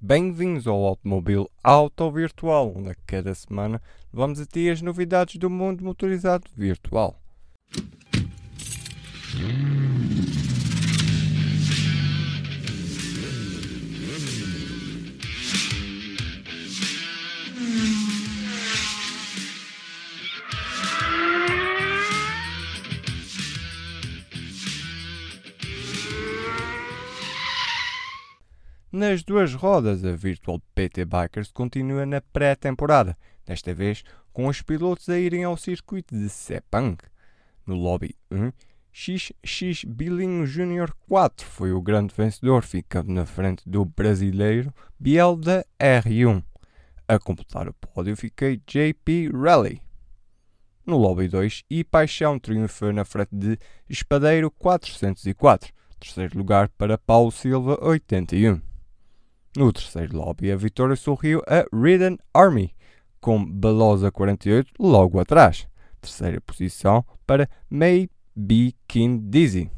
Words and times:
Bem-vindos 0.00 0.68
ao 0.68 0.84
Automóvel 0.84 1.50
Auto 1.60 2.08
Virtual, 2.12 2.72
onde 2.72 2.90
a 2.90 2.94
cada 3.04 3.34
semana 3.34 3.82
vamos 4.12 4.38
a 4.38 4.46
ti 4.46 4.70
as 4.70 4.80
novidades 4.80 5.34
do 5.38 5.50
mundo 5.50 5.82
motorizado 5.82 6.44
virtual. 6.56 7.20
Nas 28.90 29.22
duas 29.22 29.52
rodas, 29.52 30.02
a 30.02 30.16
Virtual 30.16 30.62
PT 30.74 31.04
Bikers 31.04 31.52
continua 31.52 32.06
na 32.06 32.22
pré-temporada, 32.22 33.18
desta 33.44 33.74
vez 33.74 34.02
com 34.32 34.46
os 34.46 34.62
pilotos 34.62 35.10
a 35.10 35.18
irem 35.18 35.44
ao 35.44 35.58
circuito 35.58 36.16
de 36.16 36.26
Sepang. 36.30 36.96
No 37.66 37.74
Lobby 37.74 38.14
1, 38.30 38.50
XX 38.90 39.84
Bilinho 39.84 40.46
Júnior 40.46 40.96
4 41.06 41.46
foi 41.46 41.70
o 41.70 41.82
grande 41.82 42.14
vencedor, 42.16 42.62
ficando 42.62 43.12
na 43.12 43.26
frente 43.26 43.68
do 43.68 43.84
brasileiro 43.84 44.72
Biel 44.98 45.36
da 45.36 45.62
R1. 45.78 46.42
A 47.06 47.18
completar 47.18 47.68
o 47.68 47.74
pódio 47.74 48.16
fiquei 48.16 48.56
JP 48.66 49.32
Rally. 49.34 49.82
No 50.86 50.96
Lobby 50.96 51.28
2, 51.28 51.62
e 51.68 51.84
Paixão 51.84 52.38
triunfou 52.38 52.90
na 52.94 53.04
frente 53.04 53.36
de 53.36 53.58
Espadeiro 53.86 54.50
404, 54.50 55.74
terceiro 56.00 56.38
lugar 56.38 56.70
para 56.70 56.96
Paulo 56.96 57.30
Silva 57.30 57.78
81. 57.82 58.67
No 59.56 59.72
terceiro 59.72 60.16
lobby, 60.16 60.52
a 60.52 60.56
vitória 60.56 60.94
sorriu 60.94 61.42
a 61.46 61.64
Ridden 61.74 62.18
Army, 62.32 62.74
com 63.20 63.44
Belosa 63.44 64.10
48 64.10 64.72
logo 64.78 65.18
atrás. 65.18 65.66
Terceira 66.00 66.40
posição 66.40 67.04
para 67.26 67.48
May 67.68 68.08
B. 68.36 68.74
King 68.86 69.18
Dizzy. 69.28 69.70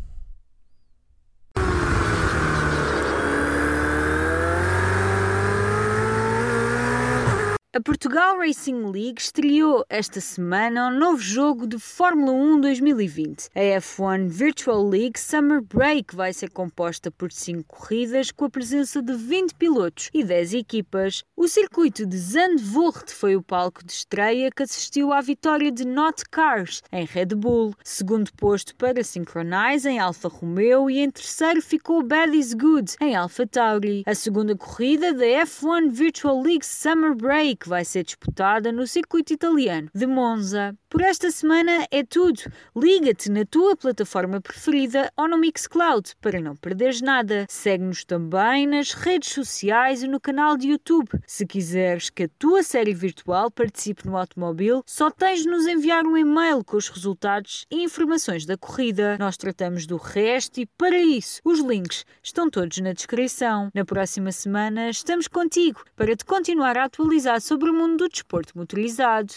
A 7.72 7.80
Portugal 7.80 8.36
Racing 8.36 8.90
League 8.90 9.20
estreou 9.20 9.86
esta 9.88 10.20
semana 10.20 10.88
um 10.88 10.98
novo 10.98 11.20
jogo 11.20 11.68
de 11.68 11.78
Fórmula 11.78 12.32
1 12.32 12.62
2020. 12.62 13.48
A 13.54 13.60
F1 13.78 14.26
Virtual 14.26 14.84
League 14.88 15.16
Summer 15.16 15.62
Break 15.62 16.16
vai 16.16 16.32
ser 16.32 16.50
composta 16.50 17.12
por 17.12 17.30
5 17.30 17.62
corridas 17.68 18.32
com 18.32 18.46
a 18.46 18.50
presença 18.50 19.00
de 19.00 19.14
20 19.14 19.54
pilotos 19.54 20.10
e 20.12 20.24
10 20.24 20.54
equipas. 20.54 21.22
O 21.42 21.48
circuito 21.48 22.05
de 22.05 22.19
Zandvoort 22.19 23.14
foi 23.14 23.34
o 23.34 23.42
palco 23.42 23.83
de 23.83 23.92
estreia 23.92 24.50
que 24.55 24.62
assistiu 24.62 25.10
à 25.10 25.22
vitória 25.22 25.72
de 25.72 25.86
Not 25.86 26.24
Cars 26.30 26.82
em 26.92 27.06
Red 27.06 27.28
Bull, 27.34 27.74
segundo 27.82 28.30
posto 28.34 28.77
para 28.77 29.02
Synchronize 29.02 29.88
em 29.88 29.98
Alfa 29.98 30.28
Romeo 30.28 30.91
e 30.91 30.98
em 30.98 31.10
terceiro 31.10 31.62
ficou 31.62 32.02
Bad 32.02 32.36
is 32.36 32.52
Good 32.52 32.97
em 33.00 33.16
Alfa 33.16 33.47
Tauri. 33.47 34.02
A 34.05 34.14
segunda 34.14 34.55
corrida 34.55 35.14
da 35.14 35.24
F1 35.24 35.91
Virtual 35.91 36.42
League 36.42 36.66
Summer 36.66 37.14
Break 37.14 37.66
vai 37.66 37.86
ser 37.86 38.04
disputada 38.04 38.70
no 38.70 38.86
circuito 38.86 39.32
italiano 39.32 39.88
de 39.94 40.06
Monza. 40.06 40.77
Por 40.91 41.00
esta 41.00 41.30
semana 41.30 41.86
é 41.91 42.02
tudo. 42.02 42.42
Liga-te 42.77 43.30
na 43.30 43.47
tua 43.47 43.77
plataforma 43.77 44.42
preferida 44.42 45.10
ou 45.16 45.27
no 45.27 45.38
Mixcloud 45.38 46.16
para 46.20 46.41
não 46.41 46.54
perderes 46.54 47.00
nada. 47.00 47.47
Segue-nos 47.48 48.04
também 48.04 48.66
nas 48.66 48.92
redes 48.92 49.32
sociais 49.32 50.02
e 50.02 50.08
no 50.08 50.20
canal 50.20 50.56
de 50.58 50.69
YouTube. 50.69 51.08
Se 51.33 51.47
quiseres 51.47 52.11
que 52.11 52.25
a 52.25 52.28
tua 52.41 52.61
série 52.61 52.92
virtual 52.92 53.53
participe 53.53 54.05
no 54.05 54.17
automóvel, 54.17 54.83
só 54.84 55.12
tens 55.12 55.45
de 55.45 55.48
nos 55.48 55.64
enviar 55.64 56.05
um 56.05 56.17
e-mail 56.17 56.64
com 56.64 56.77
os 56.77 56.89
resultados 56.89 57.64
e 57.70 57.84
informações 57.84 58.44
da 58.44 58.59
corrida. 58.59 59.16
Nós 59.16 59.37
tratamos 59.37 59.87
do 59.87 59.97
resto 59.97 60.59
e, 60.59 60.66
para 60.66 60.99
isso, 60.99 61.41
os 61.44 61.60
links 61.60 62.04
estão 62.21 62.50
todos 62.50 62.78
na 62.78 62.93
descrição. 62.93 63.71
Na 63.72 63.84
próxima 63.84 64.32
semana 64.32 64.91
estamos 64.91 65.28
contigo 65.28 65.84
para 65.94 66.16
te 66.16 66.25
continuar 66.25 66.77
a 66.77 66.87
atualizar 66.87 67.41
sobre 67.41 67.71
o 67.71 67.75
mundo 67.75 67.99
do 67.99 68.09
desporto 68.09 68.59
motorizado. 68.59 69.33